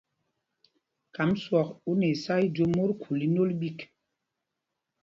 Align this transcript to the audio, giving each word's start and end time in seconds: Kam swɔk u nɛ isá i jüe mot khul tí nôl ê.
Kam 1.15 1.31
swɔk 1.43 1.69
u 1.89 1.91
nɛ 1.99 2.07
isá 2.13 2.33
i 2.43 2.47
jüe 2.55 2.67
mot 2.75 2.91
khul 3.01 3.19
tí 3.21 3.27
nôl 3.33 3.51
ê. 3.69 3.71